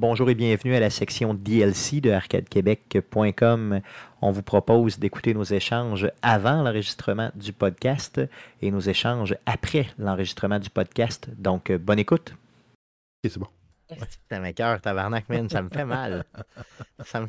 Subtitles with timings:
[0.00, 3.80] Bonjour et bienvenue à la section DLC de arcadequebec.com.
[4.22, 8.18] On vous propose d'écouter nos échanges avant l'enregistrement du podcast
[8.62, 11.28] et nos échanges après l'enregistrement du podcast.
[11.36, 12.32] Donc, euh, bonne écoute.
[12.32, 13.48] Ok, c'est bon.
[13.90, 16.24] Putain, mes cœurs, tabarnak, man, ça me fait mal.
[17.04, 17.26] Ça me,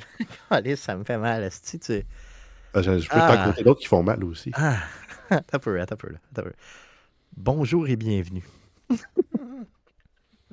[0.49, 1.49] Alice, ça me fait mal.
[1.49, 2.03] tu...
[2.73, 3.35] Ah, Je, je peux Ah.
[3.37, 4.51] t'en compter d'autres qui font mal aussi.
[4.53, 4.77] Ah,
[5.29, 6.53] attends un peu, attends un peu, là, attends un peu.
[7.35, 8.43] Bonjour et bienvenue.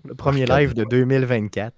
[0.04, 1.72] Le premier live de 2024.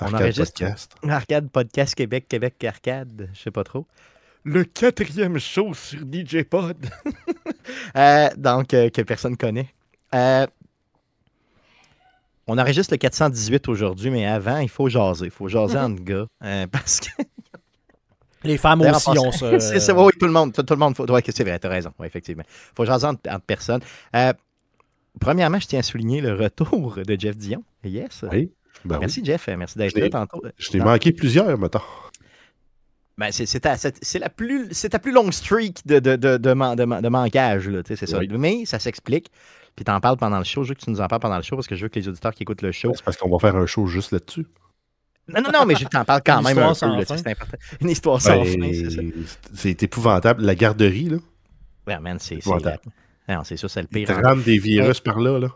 [0.00, 0.60] On Arcade enregistre.
[0.60, 0.94] Podcast.
[1.08, 3.86] Arcade Podcast Québec, Québec Arcade, je sais pas trop.
[4.44, 6.76] Le quatrième show sur DJ Pod.
[7.96, 9.68] Euh, donc, euh, que personne connaît.
[10.14, 10.44] Euh,
[12.46, 15.26] on enregistre le 418 aujourd'hui, mais avant, il faut jaser.
[15.26, 16.26] Il faut jaser entre gars.
[16.44, 17.08] euh, parce que.
[18.42, 19.58] Les femmes aussi, en on passant- se.
[19.60, 20.52] c'est ça, oui, tout le monde.
[20.52, 20.96] Tout, tout le monde.
[20.96, 21.08] Faut...
[21.10, 21.92] Ouais, c'est vrai, t'as raison.
[21.98, 22.42] Ouais, effectivement.
[22.48, 23.82] Il faut jaser entre, entre personnes.
[24.16, 24.32] Euh,
[25.20, 27.62] premièrement, je tiens à souligner le retour de Jeff Dion.
[27.84, 28.24] Yes.
[28.32, 28.50] Oui.
[28.84, 29.00] Ben oui.
[29.00, 29.48] Merci, Jeff.
[29.48, 30.42] Merci d'être là tantôt.
[30.58, 31.80] Je t'ai manqué plusieurs, mettons.
[33.18, 33.74] Ben, c'est, ta,
[34.18, 37.08] la plus, c'est ta plus longue streak de, de, de, de, man- de man- de
[37.10, 38.18] manquage, là, tu sais, c'est ça.
[38.18, 38.28] Oui.
[38.30, 39.30] Mais ça s'explique.
[39.76, 40.62] Puis t'en parles pendant le show.
[40.64, 41.98] Je veux que tu nous en parles pendant le show parce que je veux que
[41.98, 42.92] les auditeurs qui écoutent le show.
[42.94, 44.46] C'est parce qu'on va faire un show juste là-dessus.
[45.28, 46.74] Non, non, non, mais je t'en parle quand même un peu.
[46.74, 47.56] c'est important.
[47.82, 49.02] Une histoire sans Ben, fin, c'est ça.
[49.54, 50.42] c'est épouvantable.
[50.42, 51.18] La garderie, là.
[51.86, 52.80] Ouais, man, c'est, c'est, Épouvantable.
[53.28, 54.16] non, c'est ça, c'est le Ils pire.
[54.16, 55.48] te rendent des virus par là, là.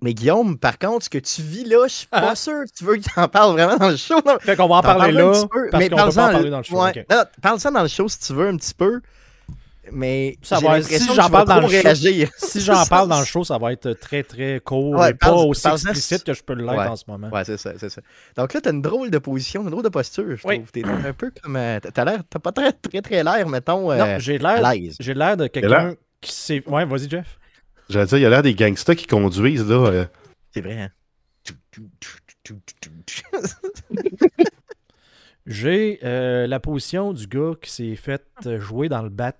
[0.00, 2.84] Mais Guillaume, par contre, ce que tu vis là, je suis pas sûr que tu
[2.84, 4.20] veux que tu en parles vraiment dans le show.
[4.24, 6.50] Non, Fait qu'on va en parler là, peu, parce mais qu'on peut pas en parler
[6.50, 6.80] dans le show.
[6.82, 7.06] ouais.
[7.10, 9.00] Non, parle ça dans le show si tu veux un petit peu.
[9.90, 12.26] Mais Ça j'ai va- l'impression si que j'en parle dans le show-.
[12.36, 15.32] Si j'en parle dans le show, ça va être très très court Ouais, et pas
[15.32, 16.86] aussi explicite que je peux l'être Ouais.
[16.86, 17.30] en ce moment.
[17.30, 18.02] Ouais, c'est ça, c'est ça.
[18.36, 20.56] Donc là, t'as une drôle de position, une drôle de posture, je Oui.
[20.58, 20.70] trouve.
[20.72, 21.56] T'es un peu comme.
[21.56, 22.20] euh, T'as l'air.
[22.28, 24.96] T'as pas très, très, très l'air, mettons, euh, non, j'ai l'air, à l'aise.
[25.00, 26.62] j'ai l'air de quelqu'un qui s'est.
[26.66, 27.37] Ouais, vas-y, Jeff.
[27.88, 29.86] J'allais dire, il y a l'air des gangsters qui conduisent, là.
[29.86, 30.04] euh,
[30.52, 30.90] C'est vrai, hein?
[35.46, 39.32] J'ai euh, la position du gars qui s'est fait euh, jouer dans le bat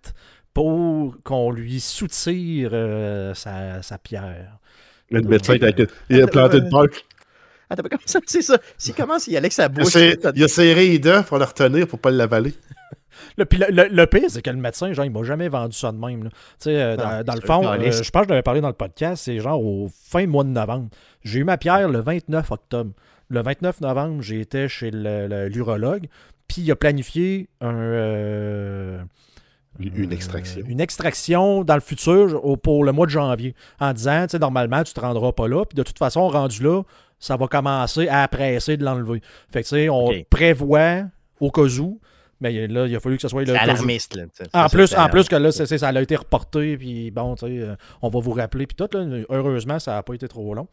[0.55, 4.59] pour qu'on lui soutire euh, sa, sa pierre.
[5.11, 5.71] le médecin, il a,
[6.09, 7.05] il a planté une poche.
[7.69, 8.59] Attends, mais comment ça, c'est ça?
[8.79, 9.95] S'il commence, il allait avec sa Il a, bouche.
[10.35, 12.55] il a serré les dents pour le retenir pour pas l'avaler.
[13.37, 15.99] Le, le, le- pire, c'est que le médecin, genre, il m'a jamais vendu ça de
[15.99, 16.25] même.
[16.25, 16.31] là.
[16.31, 18.61] Tu sais, euh, dans, Non, dans le fond, euh, je pense que je l'avais parlé
[18.61, 20.89] dans le podcast, c'est genre au fin mois de novembre.
[21.23, 22.91] J'ai eu ma pierre le 29 octobre.
[23.31, 26.07] Le 29 novembre, j'ai été chez l'urologue,
[26.47, 29.03] puis il a planifié un, euh,
[29.79, 30.63] Une extraction.
[30.67, 34.39] une extraction dans le futur au- pour le mois de janvier, en disant, tu sais,
[34.39, 36.83] normalement, tu te rendras pas là, puis de toute façon, rendu là,
[37.21, 39.21] ça va commencer à presser de l'enlever.
[39.53, 41.03] Fait que, tu sais, on prévoit
[41.41, 42.01] au cas où,
[42.41, 44.25] mais là, il a fallu que ce soit alarmiste, là.
[44.33, 44.45] sais.
[44.53, 47.77] En plus, en plus que là, ça a été reporté, puis bon, tu sais, euh,
[48.03, 50.69] on va vous rappeler, puis tout, là, heureusement, ça n'a pas été trop long.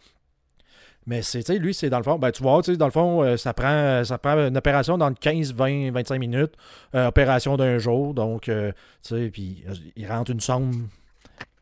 [1.08, 3.24] Mais c'est, lui, c'est dans le fond, ben, tu vois, tu sais, dans le fond,
[3.24, 6.54] euh, ça, prend, ça prend une opération dans 15, 20, 25 minutes,
[6.96, 8.72] euh, opération d'un jour, donc, euh,
[9.04, 9.64] tu sais, puis
[9.96, 10.88] il rentre une somme.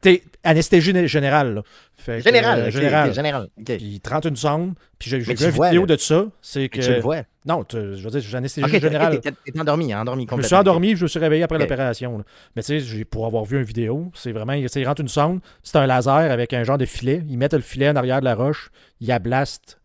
[0.04, 1.64] T'es anesthésie né- générale, là.
[1.98, 3.10] Fait que, Général, euh, ok, général.
[3.10, 3.44] ok, général.
[3.58, 3.66] ok.
[3.66, 5.96] Puis il te rentre une sonde, puis j'ai vu une vidéo là.
[5.96, 6.82] de ça, c'est que...
[6.82, 7.22] Tu le vois.
[7.46, 9.20] Non, tu- je veux dire, j'ai anesthésie générale.
[9.22, 12.24] t'es endormi, endormi Je me suis endormi, je me suis réveillé après l'opération.
[12.56, 15.02] Mais tu sais, pour avoir vu une vidéo, c'est vraiment, il, tu sais, il rentre
[15.02, 17.24] une sonde, c'est un laser avec un genre de filet.
[17.30, 18.70] Ils mettent le filet en arrière de la roche,
[19.00, 19.80] ils ablastent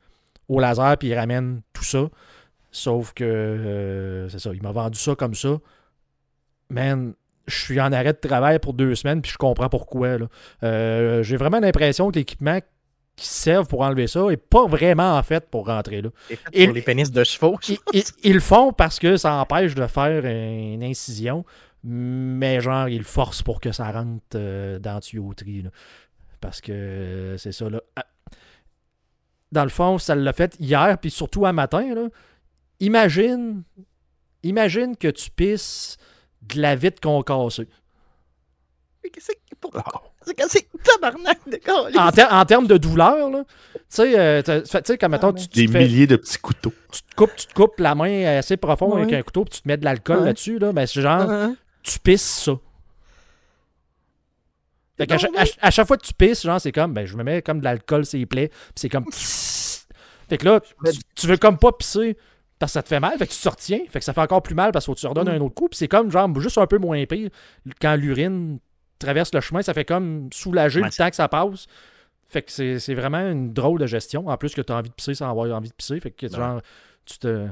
[0.49, 2.09] au laser, puis ils ramènent tout ça.
[2.71, 5.59] Sauf que, euh, c'est ça, il m'a vendu ça comme ça.
[6.71, 7.15] Man,
[7.48, 10.16] je suis en arrêt de travail pour deux semaines, puis je comprends pourquoi.
[10.62, 12.60] Euh, j'ai vraiment l'impression que l'équipement
[13.16, 16.10] qui servent pour enlever ça est pas vraiment en fait pour rentrer là.
[16.28, 17.59] Fait Et- pour les pénis de chevaux.
[17.69, 21.44] Ils, ils- ils le font parce que ça empêche de faire une incision,
[21.82, 25.62] mais genre, ils le forcent pour que ça rentre euh, dans la tuyauterie.
[25.62, 25.70] là.
[26.41, 27.69] Parce que euh, c'est ça.
[27.69, 27.80] Là.
[27.97, 28.04] Ah.
[29.50, 31.94] Dans le fond, ça l'a fait hier, puis surtout un matin.
[31.94, 32.09] Là.
[32.80, 33.62] Imagine,
[34.44, 35.97] imagine que tu pisses
[36.43, 37.69] de la vitre concassée.
[39.03, 39.84] Mais qu'est-ce que- pourquoi?
[40.22, 41.60] C'est que c'est tabarnak de.
[41.99, 45.33] En, ter- en termes de douleur, là, tu sais, euh, tu sais, comme mettons, Ah,
[45.33, 46.72] tu, tu Des fais- milliers de petits couteaux.
[46.92, 49.63] tu te coupes, tu te coupes la main assez profond avec un couteau, puis tu
[49.63, 50.24] te mets de l'alcool Ouais.
[50.27, 51.51] là-dessus, là, ben, c'est genre,
[51.83, 52.53] tu pisses ça.
[54.97, 56.72] Fait qu'à Non, chaque, mais- à ch- à chaque fois que tu pisses, genre, c'est
[56.72, 59.07] comme, ben, je me mets comme de l'alcool les plaies, puis c'est comme.
[60.28, 60.60] Fait que là,
[61.15, 62.16] tu veux comme pas pisser
[62.59, 64.21] parce que ça te fait mal, fait que tu te retiens, fait que ça fait
[64.21, 65.37] encore plus mal parce que tu redonnes Mm.
[65.37, 67.31] un autre coup, puis c'est comme, genre, juste un peu moins pire
[67.81, 68.59] quand l'urine
[68.99, 71.66] traverse le chemin, ça fait comme soulager Ouais, le temps que ça passe.
[72.31, 74.27] Fait que c'est vraiment une drôle de gestion.
[74.28, 75.99] En plus que tu as envie de pisser sans avoir envie de pisser.
[76.01, 76.60] Fait que genre,
[77.07, 77.47] tu te.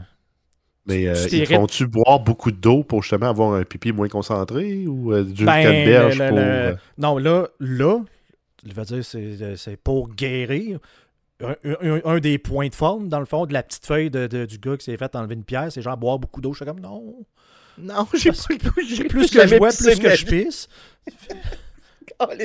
[0.86, 4.86] Mais euh, Tu ils font-tu boire beaucoup d'eau pour justement avoir un pipi moins concentré
[4.86, 6.36] ou euh, du Ben, canneberge pour.
[6.36, 8.00] le- euh, Non, là, là,
[8.68, 10.78] je veux dire, c'est c'est pour guérir.
[11.42, 14.26] Un, un- un des points de forme, dans le fond, de la petite feuille de,
[14.26, 16.52] de- du gars qui s'est fait enlever une pierre, c'est genre boire beaucoup d'eau.
[16.52, 17.14] Je suis comme, non.
[17.78, 20.68] Non, j'ai pas que j'ai Plus que je bois, plus que je pisse.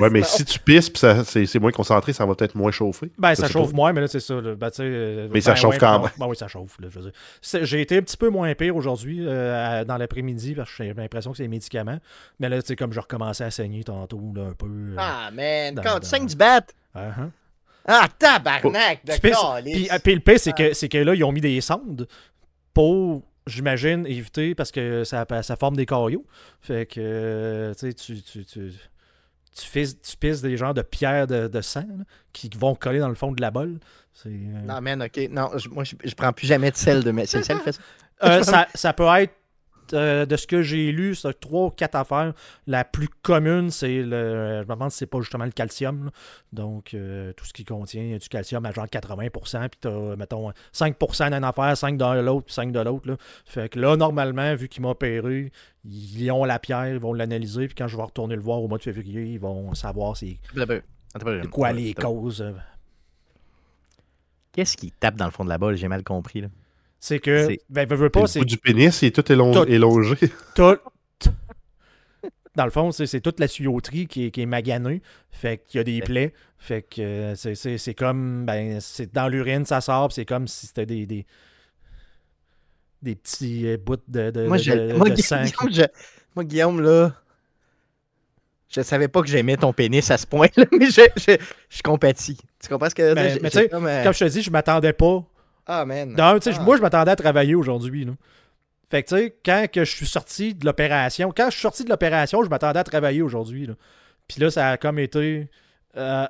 [0.01, 2.71] Ouais, mais si tu pisses puis ça- c'est c'est moins concentré, ça va peut-être moins
[2.71, 3.09] chauffer.
[3.17, 3.75] Ben, ça chauffe pas.
[3.75, 4.33] moins, mais là, c'est ça.
[4.41, 4.55] là.
[4.55, 6.09] Ben, euh, Mais ça ben, chauffe ouais, quand même.
[6.17, 6.77] Ben oui, ça chauffe.
[6.81, 7.11] là, je veux dire.
[7.41, 10.93] C'est- J'ai été un petit peu moins pire aujourd'hui euh, dans l'après-midi parce que j'ai
[10.93, 11.99] l'impression que c'est les médicaments.
[12.39, 14.65] Mais là, tu sais, comme je recommençais à saigner tantôt, là, un peu.
[14.65, 16.61] euh, Ah, man, Dans- quand dans- tu saignes du bat.
[16.93, 17.31] ah, hein.
[17.87, 19.19] Ah, tabarnak calice.
[19.73, 22.07] Puis, puis le pire, c'est que, c'est que là, ils ont mis des sondes
[22.73, 26.25] pour, j'imagine, éviter parce que ça, ça forme des cailloux.
[26.61, 28.71] Fait que, euh, tu sais, tu, tu, tu,
[29.55, 32.99] tu, pisses, tu pisses des genres de pierres de, de sang là, qui vont coller
[32.99, 33.79] dans le fond de la bolle.
[34.25, 34.29] Euh,
[34.65, 35.29] Non, man, ok.
[35.31, 37.25] Non, je- moi, je, je prends plus jamais de sel de mes.
[37.25, 37.81] C'est le sel fait ça?
[38.23, 39.33] Euh, ça, ça peut être,
[39.93, 42.33] euh, de ce que j'ai lu, c'est trois ou quatre affaires.
[42.67, 44.61] La plus commune, c'est le.
[44.63, 46.05] Je me demande si c'est pas justement le calcium.
[46.05, 46.11] là.
[46.53, 51.31] Donc, euh, tout ce qui contient du calcium à genre 80%, puis t'as, mettons, 5%
[51.31, 53.07] d'une affaire, 5 de l'autre, puis 5 de l'autre.
[53.07, 53.17] là.
[53.45, 55.51] Fait que là, normalement, vu qu'ils m'ont opéré,
[55.85, 58.67] ils ont la pierre, ils vont l'analyser, puis quand je vais retourner le voir au
[58.67, 60.37] mois de février, ils vont savoir c'est
[61.43, 62.41] c'est quoi les causes.
[62.41, 62.53] euh.
[64.53, 65.75] Qu'est-ce qui tape dans le fond de la balle?
[65.75, 66.41] J'ai mal compris.
[66.41, 66.47] Là.
[67.03, 69.65] C'est que, ben, veux, pas, c'est bout du pénis, il est tout élon- Tout.
[69.67, 70.15] élongé.
[70.55, 70.77] tout.
[72.55, 75.01] Dans le fond, c'est c'est toute la tuyauterie qui est, qui est maganée.
[75.31, 76.33] Fait qu'il y a des plaies.
[76.59, 78.45] Fait que euh, c'est- c'est c'est comme.
[78.45, 80.09] Ben, c'est dans l'urine, ça sort.
[80.09, 81.25] puis C'est comme si c'était des, des.
[83.01, 85.43] des petits euh, bouts de, de, Moi, de- je- de- moi, de sang.
[85.43, 86.01] qui- Guillaume, je-
[86.35, 87.15] moi, Guillaume, là.
[88.69, 91.35] Je savais pas que j'aimais ton pénis à ce point-là, mais je, je,
[91.69, 92.37] je compatis.
[92.61, 94.93] Tu comprends ce que Mais- tu sais, comme, euh, Comme je te dis, je m'attendais
[94.93, 95.25] pas.
[95.65, 96.13] Ah, man.
[96.17, 96.63] Non, tu sais, Ah.
[96.63, 98.07] moi, je m'attendais à travailler aujourd'hui.
[98.89, 101.83] Fait que, tu sais, quand que je suis sorti de l'opération, quand je suis sorti
[101.85, 103.67] de l'opération, je m'attendais à travailler aujourd'hui.
[103.67, 103.73] là.
[104.27, 105.49] Puis là, ça a comme été.
[105.97, 106.25] euh,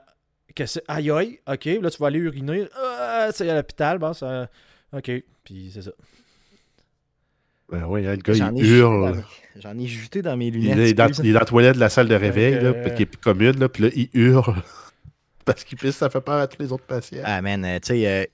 [0.56, 2.66] que c'est- aïe aïe, ok, là, tu vas aller uriner.
[2.76, 4.50] Ah, c'est à l'hôpital, bon, ça.
[4.92, 5.12] Ok,
[5.44, 5.92] puis c'est ça.
[7.72, 9.16] Ben oui, hein, le gars, il hurle.
[9.16, 10.78] mes- j'en ai juté dans mes Il lunettes.
[10.80, 13.04] est, dans, il est dans la toilette de la salle de réveil, là, que- qui
[13.04, 14.56] est plus commune, là, puis là, il hurle.
[15.46, 17.22] Parce qu'il pisse, ça fait peur à tous les autres patients.
[17.24, 18.26] Ah, man, euh, tu sais, euh, euh,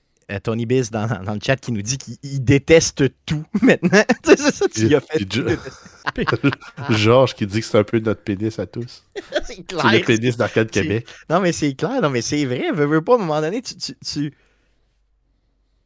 [0.42, 4.02] Tony Biz dans, dans le chat qui nous dit qu'il il déteste tout maintenant.
[4.22, 5.44] Tu sais, c'est ça, tu y as fait tout.
[6.90, 9.04] Georges qui dit que c'est un peu notre pénis à tous.
[9.14, 9.90] C'est C'est clair.
[9.92, 11.06] le pénis d'Arcade c'est- Québec.
[11.30, 12.70] Non, mais c'est clair, non, mais c'est vrai.
[12.72, 13.74] Veux, veux pas, à un moment donné, tu.
[13.76, 14.30] Tu, tu...
[14.30, 14.34] tu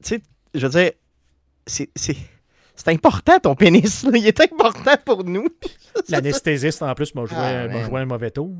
[0.03, 0.23] sais,
[0.55, 0.91] je veux dire,
[1.67, 1.91] c'est.
[1.97, 2.17] c'est...
[2.75, 4.11] C'est important ton pénis, là.
[4.17, 5.47] il est important pour nous.
[6.09, 8.57] L'anesthésiste, en plus, m'a joué, Ah, joué un mauvais tour.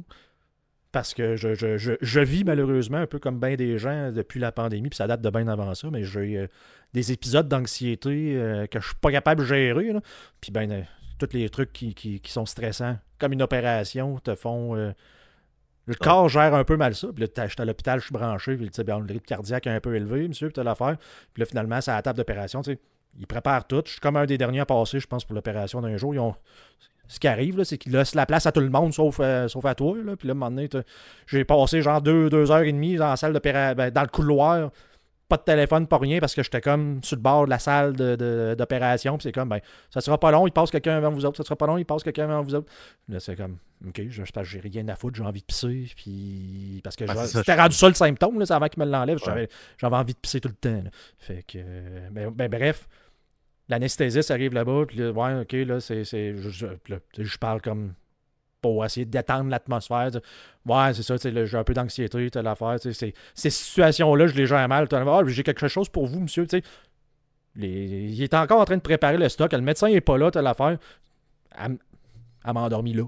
[0.93, 4.39] Parce que je, je, je, je vis malheureusement un peu comme bien des gens depuis
[4.39, 6.47] la pandémie, puis ça date de bien avant ça, mais j'ai euh,
[6.93, 9.93] des épisodes d'anxiété euh, que je suis pas capable de gérer.
[9.93, 10.01] là.
[10.43, 10.83] Puis ben, euh,
[11.19, 14.77] tous les trucs qui, qui, qui sont stressants, comme une opération, te font.
[14.77, 14.93] euh,
[15.87, 17.09] le corps gère un peu mal ça.
[17.13, 19.81] Puis là, t'as- j'étais à l'hôpital, je suis branché, puis le rythme cardiaque est un
[19.81, 20.97] peu élevé, monsieur, puis t'as l'affaire.
[21.33, 22.79] Puis là, finalement, c'est à la table d'opération, tu sais.
[23.19, 23.83] Ils préparent tout.
[23.85, 26.15] Je suis comme un des derniers à passer, je pense, pour l'opération d'un jour.
[26.15, 26.35] Ils ont...
[27.09, 29.65] Ce qui arrive, c'est qu'ils laissent la place à tout le monde, sauf, euh, sauf
[29.67, 29.97] à toi.
[30.03, 30.17] Là.
[30.17, 30.69] Puis là, à un moment donné,
[31.27, 34.09] j'ai passé genre deux, deux heures et demie dans la salle d'opération, ben, dans le
[34.09, 34.71] couloir.
[35.29, 37.95] Pas de téléphone, pas rien, parce que j'étais comme sur le bord de la salle
[37.97, 39.17] de- de- d'opération.
[39.17, 39.61] Puis c'est comme, ben,
[39.91, 41.39] ça sera pas long, il passe quelqu'un avant vous autres.
[41.39, 42.71] Ça sera pas long, il passe quelqu'un avant vous autres.
[43.09, 43.57] Là, c'est comme,
[43.87, 45.87] OK, que j'ai rien à foutre, j'ai envie de pisser.
[45.97, 49.19] Puis, parce que ça, c'était rendu ça le symptôme, là, avant qu'il me l'enlève.
[49.27, 49.49] Ouais.
[49.79, 50.83] J'avais, envie de pisser tout le temps.
[50.85, 50.91] là.
[51.19, 52.87] Fait que, euh, ben, ben, bref,
[53.69, 56.05] l'anesthésiste arrive là-bas, puis ouais, OK, là, c'est.
[56.05, 56.67] je, je-
[57.39, 57.95] parle comme
[58.61, 60.11] pour essayer détendre l'atmosphère.
[60.67, 62.77] Ouais, c'est ça, j'ai un peu d'anxiété, telle affaire.
[62.81, 64.87] Ces situations-là, je les gère mal.
[64.93, 66.47] Ah, j'ai quelque chose pour vous, monsieur.
[67.57, 69.53] Les- Il est encore en train de préparer le stock.
[69.53, 70.79] Le médecin n'est pas là, telle affaire.
[71.59, 71.77] Elle,
[72.45, 73.05] elle m'a endormi là.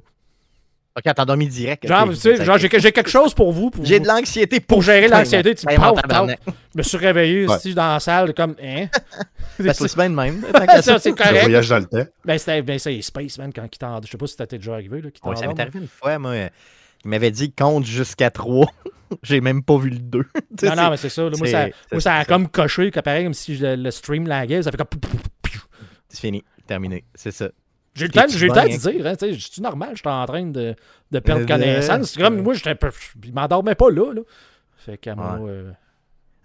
[0.97, 1.87] Ok, t'a endormi direct.
[1.89, 3.71] Genre, tu sais, genre, j'ai j'ai quelque chose pour vous.
[3.71, 5.55] Pour, J'ai de l'anxiété pour gérer Putain, l'anxiété.
[5.57, 6.03] Tu paf, paf.
[6.03, 6.39] tabarnak.
[6.47, 7.57] Je me suis réveillé Ouais.
[7.57, 8.87] ici dans la salle, comme, hein?
[9.59, 10.45] Que c'est de même.
[10.83, 11.41] Ça, c'est Le correct.
[11.43, 12.07] voyage dans le temps.
[12.25, 14.01] Ben, c'était ben, c'est Space, man, quand il t'en...
[14.03, 16.31] Je sais pas si t'étais déjà arrivé, là, Ouais, ça m'est arrivé une fois, moi.
[16.31, 16.49] euh,
[17.05, 18.67] Il m'avait dit compte jusqu'à 3.
[19.25, 20.19] J'ai même pas vu le 2.
[20.63, 21.23] Non, non, mais c'est ça.
[21.25, 23.75] là, moi, c'est- ça, c'est- moi, ça a c'est- comme coché, pareil, comme si le,
[23.75, 24.63] le stream laguait.
[24.63, 24.87] Ça fait comme...
[26.09, 26.45] C'est fini.
[26.69, 27.05] Terminé.
[27.17, 27.49] C'est ça.
[27.95, 30.09] J'ai le temps, tu j'ai le temps de dire, hein, tu sais, c'est normal, j'étais
[30.09, 30.75] en train de,
[31.13, 32.11] de perdre Euh, connaissance?
[32.13, 32.77] C'est comme, moi, j'étais,
[33.23, 34.21] je m'endormais pas là, là.
[34.77, 35.51] Fait m'a, Ouais.
[35.51, 35.71] euh,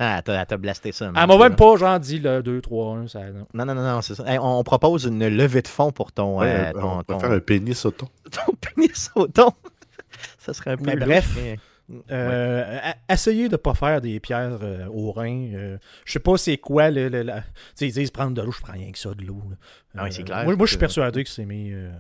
[0.01, 1.11] Ah, elle t'a- elle t'a blasté ça.
[1.11, 3.47] m'a ça, même pas, genre, dit le 2, 3, 1, ça, non.
[3.53, 4.23] Non, non, non, non, c'est ça.
[4.25, 7.19] Hey, on, on propose une levée de fonds pour ton, Ouais, euh, on va ton,
[7.19, 8.07] faire un pénis auto.
[8.31, 9.51] ton pénis au thon.
[10.37, 10.83] ça serait un peu.
[10.85, 11.33] Mais bref.
[11.35, 11.59] mais-
[12.12, 12.79] Euh,
[13.10, 15.50] Essayez de pas faire des pierres euh, au rein.
[15.53, 17.10] euh, je sais pas c'est quoi le.
[17.10, 19.24] le- la- Tu sais, ils disent prendre de l'eau, je prends rien que ça de
[19.24, 19.41] l'eau.
[19.50, 19.55] là.
[19.98, 21.91] Ah oui, c'est clair, Moi, moi je suis persuadé que c'est mes, euh,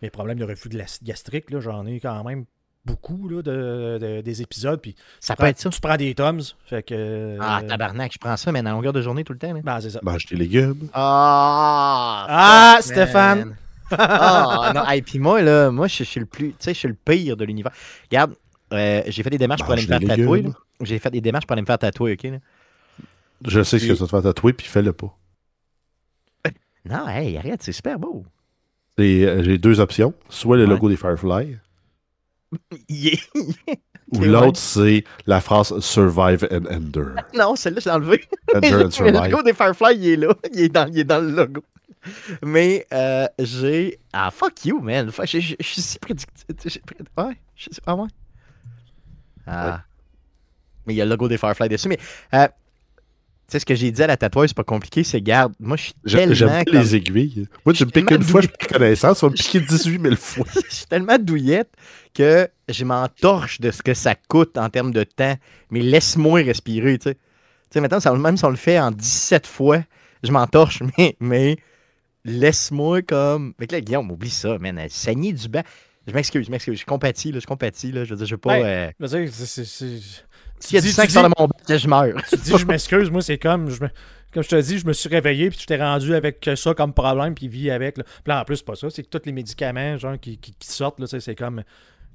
[0.00, 0.70] mes problèmes de reflux
[1.02, 1.50] gastrique.
[1.50, 2.44] là, J'en ai quand même
[2.84, 4.80] beaucoup là, de, de- des épisodes.
[4.80, 5.70] Puis Ça tu peut prends- être ça.
[5.70, 6.40] Tu prends des tomes.
[6.66, 7.36] Fait que.
[7.40, 9.52] Ah, euh, tabarnak, je prends ça, mais à longueur de journée tout le temps.
[9.52, 9.60] là.
[9.62, 10.00] ben, c'est ça.
[10.02, 10.88] Mange des légumes.
[10.92, 12.26] Ah!
[12.28, 13.56] Ah, fuck, Stéphane!
[13.90, 14.88] Ah, non.
[14.90, 16.50] Et puis moi, là, moi, je, je suis le plus.
[16.50, 17.72] Tu sais, je suis le pire de l'univers.
[18.10, 18.34] Regarde,
[18.72, 20.44] euh, j'ai fait des démarches pour aller me faire tatouer.
[20.82, 22.22] J'ai fait des démarches pour aller me faire tatouer, ok?
[22.24, 22.38] là.
[23.46, 25.16] Je sais ce que ça te fait tatouer, puis fais-le pas.
[26.84, 28.24] Non, hey, arrête, c'est super beau.
[28.98, 30.14] Euh, J'ai deux options.
[30.28, 30.70] Soit le Ouais.
[30.70, 31.56] logo des Firefly,
[32.88, 33.20] est-
[34.12, 34.50] ou l'autre, ouais.
[34.54, 37.14] c'est la phrase Survive and Ender.
[37.34, 38.20] Non, celle-là, je l'ai.
[38.54, 40.34] Ender and le logo des Firefly, il est là.
[40.52, 41.62] Il est dans, il est dans le logo.
[42.44, 43.98] Mais euh, j'ai.
[44.12, 45.10] Ah, fuck you, man.
[45.24, 45.24] Je
[45.60, 46.44] suis si prédictif.
[47.16, 47.36] Ouais.
[47.54, 47.80] je suis-
[49.46, 49.72] Ah, ouais.
[50.86, 51.88] Mais il y a le logo des Firefly dessus.
[51.88, 51.98] Mais.
[52.34, 52.46] euh,
[53.48, 55.04] tu sais, ce que j'ai dit à la tatoueuse, c'est pas compliqué.
[55.04, 56.34] C'est, garde, moi, je suis tellement.
[56.34, 57.48] J'aime comme- les aiguilles.
[57.66, 59.18] Moi, tu me piques une fois, je perds connaissance.
[59.18, 60.46] Tu vas me piquer 18 000 fois.
[60.70, 61.70] je suis tellement douillette
[62.14, 65.34] que je m'entorche de ce que ça coûte en termes de temps.
[65.70, 67.14] Mais laisse-moi respirer, tu sais.
[67.14, 67.20] Tu
[67.74, 69.82] sais, maintenant, même si on le fait en 17 fois,
[70.22, 71.56] je m'entorche, mais, mais
[72.24, 73.54] laisse-moi comme.
[73.58, 74.80] Mais là, Guillaume, oublie ça, man.
[74.88, 75.62] Saignait du bas.
[76.06, 76.80] Je m'excuse, je m'excuse.
[76.80, 78.04] Je compatis, là, je compatis, là.
[78.04, 78.58] Je veux dire, je veux pas.
[78.60, 78.90] Ben, euh,
[80.58, 82.22] S'il y a tu du dis- sang qui sort de mon je meurs.
[82.28, 83.90] tu dis je m'excuse, moi c'est comme je me-
[84.32, 86.92] comme je te dis, je me suis réveillé puis je t'ai rendu avec ça comme
[86.94, 87.98] problème puis vis avec.
[87.98, 88.04] Là.
[88.04, 90.54] Puis là, en plus, c'est pas ça, c'est que tous les médicaments genre qui, qui,
[90.58, 91.62] qui sortent, c'est comme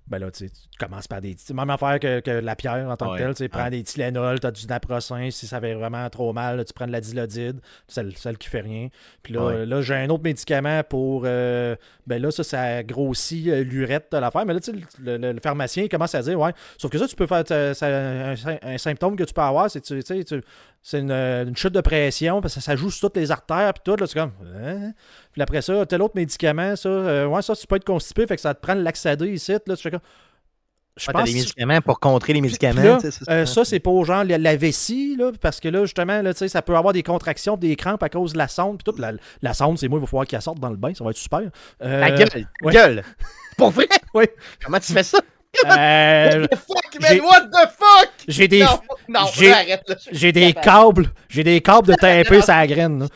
[0.08, 1.36] ben là, tu sais, tu commences par des.
[1.54, 3.34] Même affaire que, que la pierre en tant Ouais, que telle.
[3.34, 3.70] Tu sais, prends ouais.
[3.72, 5.30] des Tylenol, tu as du naproxen.
[5.32, 8.48] Si ça avait vraiment trop mal, là, tu prends de la dilodide, celle, celle qui
[8.50, 8.88] fait rien.
[9.24, 9.66] Puis là, Ouais.
[9.66, 11.24] là j'ai un autre médicament pour.
[11.26, 14.46] euh, ben là, ça, ça grossit euh, l'urette de l'affaire.
[14.46, 16.98] Mais là, tu sais, le, le- le pharmacien il commence à dire Ouais, sauf que
[16.98, 17.44] ça, tu peux faire.
[17.48, 20.42] ça- un, un symptôme que tu peux avoir, c'est tu tu-
[20.94, 23.98] une, une chute de pression parce que ça joue sur toutes les artères puis tout
[24.00, 24.94] là c'est comme hein?
[25.38, 28.36] Puis après ça tel autre médicament ça euh, ouais ça tu peux être constipé fait
[28.36, 30.00] que ça te prend laxadé ici là tu fais comme
[31.00, 32.82] je Ouais, pense des médicaments pour contrer les médicaments.
[32.82, 32.98] là,
[33.30, 36.40] euh, ça, c'est pour genre la, la vessie, là, parce que là, justement, là, tu
[36.40, 38.82] sais, ça peut avoir des contractions, des crampes à cause de la sonde.
[38.84, 39.12] Puis tout, la,
[39.44, 41.18] la sonde, c'est moi, il va falloir qu'elle sorte dans le bain, ça va être
[41.18, 41.42] super.
[41.84, 42.74] Euh, Ta gueule, ouais.
[42.74, 43.04] gueule.
[43.60, 43.88] Pour vrai?
[44.16, 44.26] Oui.
[44.66, 45.20] Comment tu fais ça?
[45.68, 47.22] euh, What the fuck, man?
[47.22, 48.10] What the fuck?
[48.28, 53.08] j'ai des, Non, non, j'ai- des câbles, j'ai des câbles de taper la graine.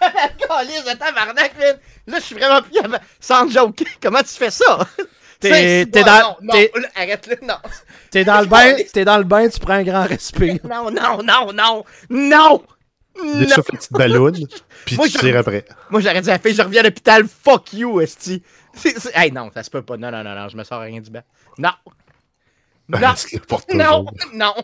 [0.48, 1.78] Calice de tabarnak, man.
[2.06, 3.00] Là, je suis vraiment plus capable.
[3.20, 3.82] Sans joke.
[4.02, 4.86] Comment tu fais ça?
[5.40, 7.54] T'es- non, dans- Non, non, t'es- non.
[8.24, 10.58] Dans le bain, t'es dans le bain, tu prends un grand respire.
[10.68, 12.64] Non, non, non, non, non!
[13.16, 13.54] Des Non!
[13.56, 14.46] une petite ballonne,
[14.84, 15.64] puis tu tires après.
[15.88, 18.42] Moi, j'aurais dit à la fille, je reviens à l'hôpital, fuck you, esti.
[19.14, 19.96] Hey, non, ça se peut pas.
[19.96, 21.22] Non, non, non, non, je me sors rien du bas.
[21.56, 21.70] Non!
[22.88, 22.98] Non!
[23.48, 24.04] Pour Non!
[24.04, 24.12] toujours.
[24.34, 24.54] Non!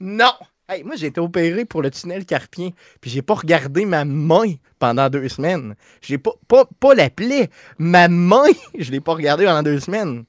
[0.00, 0.32] Non!
[0.68, 2.70] Hey, moi, j'ai été opéré pour le tunnel carpien,
[3.02, 5.74] puis j'ai pas regardé ma main pendant deux semaines.
[6.00, 8.46] J'ai pas, pas, pas la plaie, ma main,
[8.78, 10.24] je l'ai pas regardée pendant deux semaines.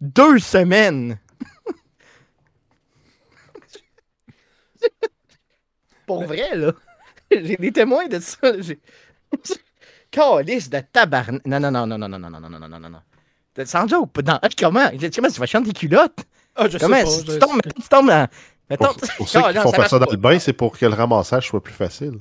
[0.00, 1.18] Deux semaines!
[6.06, 6.72] pour vrai, là.
[7.30, 8.38] J'ai des témoins de ça.
[10.10, 11.44] Calice de tabarnak.
[11.46, 13.64] Non, non, non, non, non, non, non, non, non, non, non, non, non.
[13.64, 14.90] Sans joke, non, comment?
[15.14, 16.24] Comment tu vas chanter des culottes?
[16.56, 17.04] Ah, je Comment?
[17.04, 17.32] sais pas.
[17.32, 18.28] tu tombes, tu tombes
[18.68, 20.86] Pour, pour ceux qui non, font ça faire ça dans le bain, c'est pour que
[20.86, 22.18] le ramassage soit plus facile.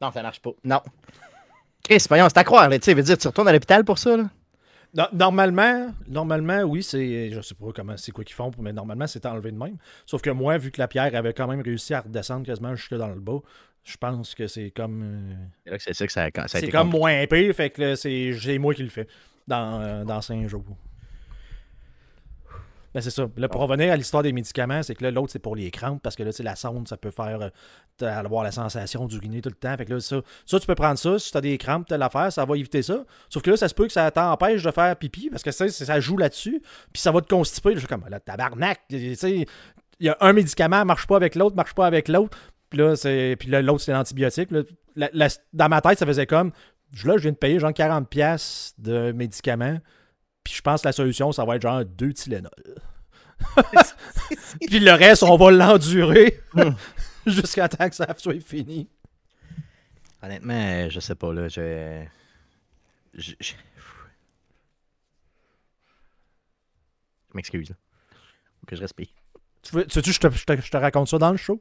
[0.00, 0.50] Non, ça marche pas.
[0.64, 0.80] Non.
[1.82, 2.78] Chris, voyons, c'est à croire, là.
[2.78, 4.24] Tu sais, veut dire, tu retournes à l'hôpital pour ça, là?
[4.94, 7.30] No- Normalement, normalement, oui, c'est.
[7.30, 9.76] Je sais pas comment c'est quoi qu'ils font, mais normalement, c'est enlevé de même.
[10.06, 12.94] Sauf que moi, vu que la pierre avait quand même réussi à redescendre quasiment jusque
[12.94, 13.38] dans le bas,
[13.84, 15.02] je pense que c'est comme.
[15.02, 16.98] euh, C'est là que c'est ça que ça, ça a c'est comme compliqué.
[16.98, 19.06] moins pire, fait que c'est j'ai moi qui le fais
[19.46, 20.64] dans, euh, dans cinq jours.
[22.96, 23.26] Ben c'est ça.
[23.36, 26.00] Là, pour revenir à l'histoire des médicaments, c'est que là, l'autre, c'est pour les crampes,
[26.02, 27.50] parce que là, la sonde, ça peut faire
[28.02, 29.76] euh, avoir la sensation d'uriner tout le temps.
[29.76, 31.18] Fait que là, ça, ça, tu peux prendre ça.
[31.18, 33.04] Si tu as des crampes, telle affaire, ça va éviter ça.
[33.28, 36.00] Sauf que là, ça se peut que ça t'empêche de faire pipi, parce que ça,
[36.00, 37.74] joue là-dessus, puis ça va te constiper.
[37.74, 39.46] Je suis comme, là, tabarnak, tu sais,
[40.00, 42.38] il y a un médicament, marche pas avec l'autre, marche pas avec l'autre.
[42.70, 44.48] Puis là, c'est, puis là, l'autre, c'est l'antibiotique.
[45.52, 46.50] dans ma tête, ça faisait comme,
[46.92, 49.80] je- là, je viens de payer genre 40$ piastres de médicaments.
[50.46, 52.50] Puis je pense que la solution, ça va être genre deux Tylenol.
[54.68, 56.40] Puis le reste, on va l'endurer
[57.26, 58.88] jusqu'à temps que ça soit fini.
[60.22, 61.48] Honnêtement, je sais pas, là.
[61.48, 62.04] Je.
[63.14, 63.54] Je, je-
[67.30, 67.76] je m'excuse, là.
[68.60, 69.08] Faut que je respire.
[69.62, 71.36] Tu veux, tu veux que je te, je te- je te raconte ça dans le
[71.36, 71.60] show?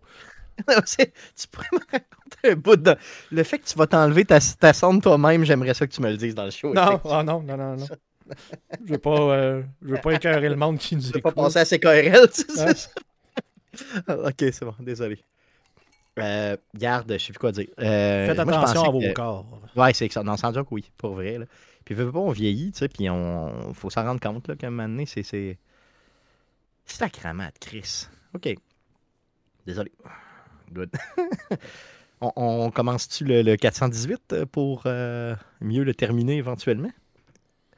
[0.85, 2.95] Tu pourrais me raconter un bout de.
[3.31, 6.09] Le fait que tu vas t'enlever ta, ta sonde toi-même, j'aimerais ça que tu me
[6.11, 6.71] le dises dans le show.
[6.73, 7.87] Non, oh non, non, non, non.
[8.85, 11.29] Je veux pas, euh, je veux pas écœurer le monde qui nous Tu veux pas
[11.29, 11.35] écoute.
[11.43, 12.89] passer à CKRL, tu sais,
[14.09, 15.19] ok, c'est bon, désolé.
[16.17, 17.67] Euh, garde, je sais plus quoi dire.
[17.79, 19.45] Euh, Faites je attention à vos que- corps.
[19.75, 20.23] Ouais, c'est ça.
[20.23, 21.37] Dans sans joke, oui, pour vrai.
[21.39, 21.45] Là.
[21.83, 24.67] Puis, veux, pas, on vieillit, tu sais, puis on faut s'en rendre compte, là, qu'à
[24.67, 25.23] un moment donné, c'est.
[25.23, 25.57] c'est-
[26.85, 28.07] Sacrament de Chris.
[28.33, 28.55] OK.
[29.65, 29.91] Désolé.
[30.71, 30.91] Good.
[32.21, 36.91] on, on commence-tu le, le 418 pour euh, mieux le terminer éventuellement?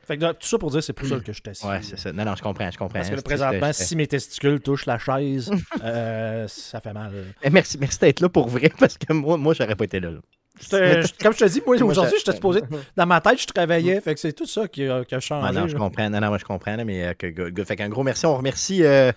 [0.07, 1.67] Fait que tout ça pour dire, c'est plus seul que je t'assise.
[1.67, 2.13] Ouais, c'est ça.
[2.13, 2.93] Non, non, je comprends, je comprends.
[2.99, 5.51] Parce que là, présentement, si mes testicules touchent la chaise,
[5.83, 7.11] euh, ça fait mal.
[7.43, 10.11] Eh, Merci, merci d'être là pour vrai, parce que moi, moi j'aurais pas été là.
[10.11, 10.19] là.
[10.59, 12.61] Je te- je- comme je te dis, moi, aujourd'hui, je- j'étais supposé.
[12.95, 13.99] Dans ma tête, je travaillais.
[14.01, 15.53] Fait que c'est tout ça qui a, qui a Ah, changé.
[15.59, 15.79] non, je là.
[15.79, 16.09] comprends.
[16.09, 17.63] Non, non, moi, je comprends, mais euh, que, good.
[17.67, 18.25] Fait qu'un gros merci.
[18.25, 19.11] On remercie, euh,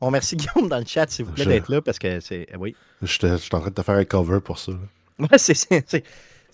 [0.00, 2.46] on remercie Guillaume dans le chat, s'il vous plaît, Je- d'être là, parce que c'est.
[2.52, 2.76] euh, Oui.
[3.02, 4.72] J'étais j'étais en train de te faire un cover pour ça.
[4.72, 4.78] là.
[5.30, 6.04] Ouais, c'est.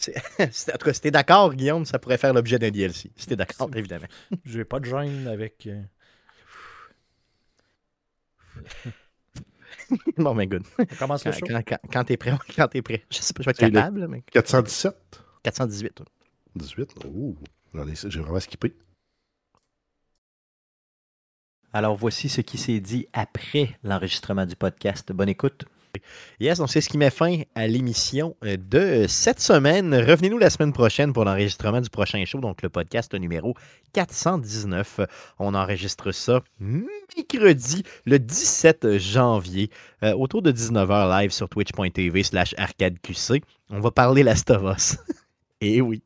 [0.52, 3.11] si t'es d'accord, Guillaume, ça pourrait faire l'objet d'un DLC.
[3.16, 4.07] Si t'es d'accord, évidemment.
[4.45, 5.66] J'ai pas de gêne avec.
[5.66, 5.83] euh,
[10.19, 10.64] bon, mais good.
[10.78, 11.47] On commence le Quand, show.
[11.47, 13.04] quand, quand, quand t'es prêt, quand t'es prêt.
[13.11, 16.00] Je sais pas, je vais être le- capable, mais 417 418.
[16.00, 16.07] ouais.
[16.57, 17.37] 18 Ouh,
[17.75, 18.75] j'en ai- j'ai vraiment skippé.
[21.73, 25.12] Alors voici ce qui s'est dit après l'enregistrement du podcast.
[25.12, 25.64] Bonne écoute.
[26.38, 29.94] Yes, donc c'est ce qui met fin à l'émission euh, de cette semaine.
[29.94, 33.54] Revenez-nous la semaine prochaine pour l'enregistrement du prochain show, donc le podcast numéro
[33.92, 35.00] 419.
[35.38, 39.70] On enregistre ça mercredi, le 17 janvier,
[40.02, 43.42] euh, autour de 19h live sur twitch.tv slash arcadeqc.
[43.70, 44.97] On va parler Last of Us.
[45.61, 46.02] Et oui,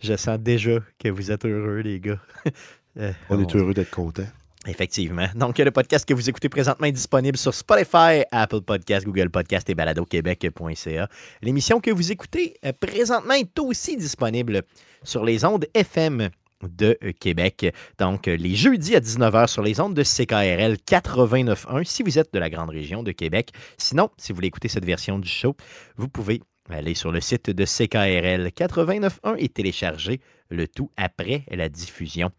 [0.00, 2.20] je sens déjà que vous êtes heureux, les gars.
[2.96, 4.26] Euh, On est heureux d'être content.
[4.68, 5.26] Effectivement.
[5.34, 9.68] Donc, le podcast que vous écoutez présentement est disponible sur Spotify, Apple Podcast, Google Podcast
[9.70, 11.08] et baladoquebec.ca.
[11.40, 14.62] L'émission que vous écoutez euh, présentement est aussi disponible
[15.02, 16.28] sur les ondes FM
[16.62, 17.74] de euh, Québec.
[17.98, 22.34] Donc, euh, les jeudis à 19h sur les ondes de CKRL 89.1 si vous êtes
[22.34, 23.52] de la grande région de Québec.
[23.78, 25.56] Sinon, si vous voulez écouter cette version du show,
[25.96, 31.68] vous pouvez aller sur le site de CKRL 89.1 et télécharger le tout après la
[31.68, 32.30] diffusion.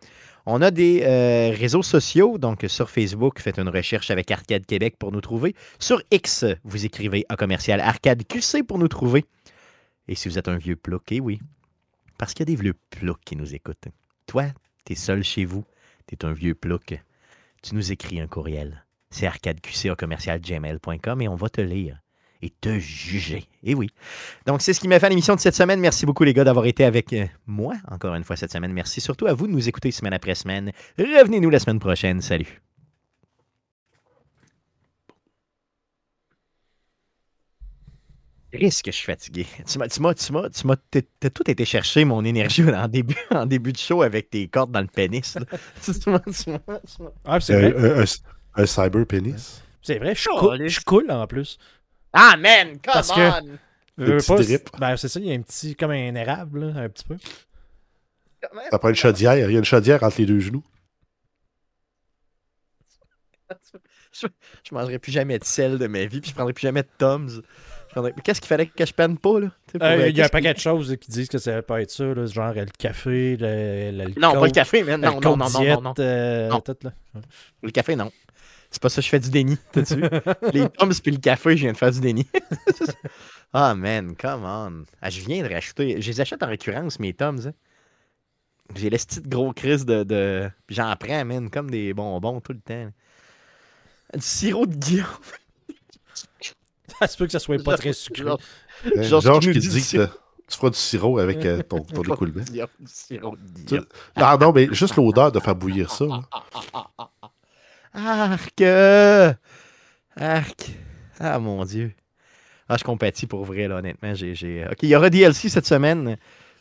[0.45, 4.95] On a des euh, réseaux sociaux, donc sur Facebook, faites une recherche avec Arcade Québec
[4.97, 5.55] pour nous trouver.
[5.77, 9.25] Sur X, vous écrivez à commercial Arcade QC pour nous trouver.
[10.07, 11.39] Et si vous êtes un vieux plouc, eh oui,
[12.17, 13.89] parce qu'il y a des vieux ploucs qui nous écoutent.
[14.25, 14.45] Toi,
[14.85, 15.65] t'es seul chez vous,
[16.07, 16.99] t'es un vieux plouc,
[17.61, 18.85] tu nous écris un courriel.
[19.11, 21.99] C'est arcadeqc commercial gmail.com et on va te lire
[22.41, 23.45] et te juger.
[23.63, 23.89] Et oui.
[24.45, 25.79] Donc, c'est ce qui m'a fait l'émission de cette semaine.
[25.79, 28.71] Merci beaucoup, les gars, d'avoir été avec euh, moi encore une fois cette semaine.
[28.73, 30.71] Merci surtout à vous de nous écouter semaine après semaine.
[30.97, 32.21] Revenez-nous la semaine prochaine.
[32.21, 32.61] Salut.
[38.51, 39.45] Risque que je suis fatigué.
[39.67, 42.63] Tu m'as, tu m'as, tu m'as, tu m'as, t'as- t'as tout été chercher mon énergie
[42.63, 45.35] en début, en début de show avec tes cordes dans le pénis.
[45.35, 45.45] là.
[45.83, 47.91] tu m'as, tu m'as, tu m'as- Ah, puis c'est Un, vrai.
[47.99, 49.61] un- un- un cyber pénis.
[49.83, 51.59] C'est vrai, je Oh, les- je coule en plus.
[52.13, 53.15] Ah, man, come Parce on!
[53.15, 53.47] que-
[53.97, 54.69] Le Je veux petit pas, drip.
[54.79, 57.17] Ben, c'est ça, il y a un petit, comme un érable, là, un petit peu.
[58.71, 59.35] Ça prend une chaudière.
[59.49, 60.63] Il y a une chaudière entre les deux genoux.
[64.11, 64.27] Je,
[64.67, 66.87] je mangerai plus jamais de sel de ma vie, puis je prendrai plus jamais de
[66.97, 67.41] Tom's.
[67.91, 69.47] Prendrai- Mais Qu'est-ce qu'il fallait que je prenne pas, là?
[69.75, 71.81] Euh, euh, Il y a un paquet de choses qui disent que ça va pas
[71.81, 75.01] être ça, là, genre euh, le café, le, Non, pas le café, man.
[75.01, 75.93] Non, non, non, non, non, non.
[76.49, 76.61] Non.
[76.61, 76.91] tout, là.
[77.63, 78.11] Le café, non.
[78.71, 80.03] C'est pas ça, je fais du déni, t'as-tu vu?
[80.53, 82.27] Les Tom's puis le café, je viens de faire du déni.
[83.51, 84.83] Ah, man, come on.
[85.01, 85.99] Ah, je viens de racheter.
[85.99, 87.47] Je les achète en récurrence, mes Tom's.
[87.47, 87.53] hein.
[88.75, 90.51] J'ai les petites gros crises de.
[90.69, 92.91] j'en prends, man, comme des bonbons tout le temps.
[94.13, 95.07] Du sirop de Guillaume.
[96.99, 98.23] Ça se peut que ça soit pas très sucré.
[98.23, 98.39] Genre-
[98.97, 100.05] Georges Georges qui dit dit que
[100.47, 102.43] tu feras du sirop avec euh, ton, ton écoulement.
[102.43, 103.85] Du sirop de Guillaume.
[104.15, 106.05] Ah non, mais juste l'odeur de faire bouillir ça.
[106.05, 106.21] là.
[107.93, 108.61] Arc!
[108.61, 109.33] euh,
[110.15, 110.71] Arc!
[111.19, 111.91] Ah mon Dieu.
[112.67, 114.13] Ah, je compatis pour vrai, là, honnêtement.
[114.13, 116.17] J'ai, j'ai- OK, il y aura DLC cette semaine.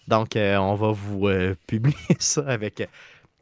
[0.07, 2.81] Donc, euh, on va vous euh, publier ça avec.
[2.81, 2.87] euh,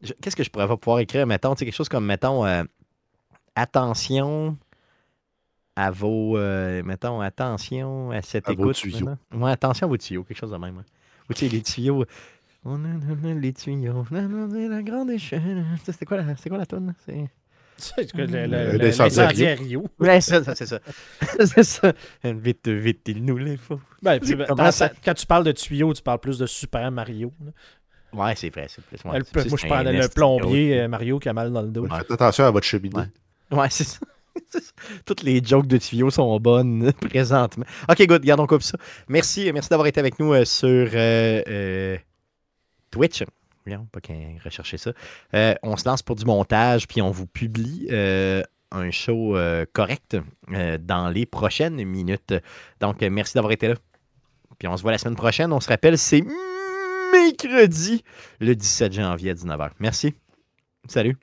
[0.02, 1.54] je- Qu'est-ce que je pourrais pouvoir écrire, mettons?
[1.54, 2.64] Tu sais, quelque chose comme, mettons, euh,
[3.54, 4.56] attention
[5.76, 6.36] à vos.
[6.36, 8.76] euh, mettons, attention à cette À vos écoute.
[8.76, 8.98] tuyaux.
[8.98, 9.44] maintenant.
[9.46, 10.76] Ouais, attention à vos tuyaux, quelque chose de même.
[10.76, 10.84] ouais.
[11.30, 12.04] Ou tu sais, les tuyaux.
[12.64, 14.04] On a les tuyaux.
[14.10, 15.64] La grande échelle.
[15.84, 16.94] Ça, C'était quoi la, quoi la toune?
[17.06, 17.28] C'est.
[17.78, 19.84] C'est que le- le- le- l'incendie à Rio.
[19.98, 20.78] Ouais, ça, c'est ça.
[21.44, 21.92] c'est ça.
[22.24, 23.80] Vite, vite, il nous les faut.
[24.02, 27.32] Ben, dans- ça- Quand tu parles de tuyaux, tu parles plus de Super Mario.
[27.44, 27.50] là.
[28.12, 28.96] Ouais, c'est vrai, c'est plus.
[29.10, 31.60] ouais, Le- c'est- moi, c'est je parle le plombier euh, Mario qui a mal dans
[31.62, 31.86] le dos.
[31.86, 32.94] Faites attention à votre cheminée.
[33.50, 33.98] Ouais, c'est ça.
[34.50, 34.72] C'est ça.
[35.06, 37.64] Toutes les jokes de tuyaux sont bonnes présentement.
[37.88, 38.76] Ok, good, gardons comme ça.
[39.08, 41.96] Merci, merci d'avoir été avec nous euh, sur euh, euh,
[42.90, 43.22] Twitch.
[43.92, 44.92] Pas qu'un rechercher ça.
[45.34, 49.64] Euh, on se lance pour du montage, puis on vous publie euh, un show euh,
[49.72, 50.16] correct
[50.80, 52.34] dans les prochaines minutes.
[52.80, 53.74] Donc, merci d'avoir été là.
[54.58, 55.52] Puis on se voit la semaine prochaine.
[55.52, 56.24] On se rappelle, c'est
[57.12, 58.02] mercredi,
[58.40, 59.70] le 17 janvier à 19h.
[59.80, 60.14] Merci.
[60.88, 61.16] Salut.